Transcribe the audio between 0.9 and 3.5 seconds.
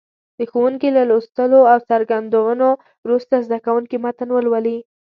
له لوستلو او څرګندونو وروسته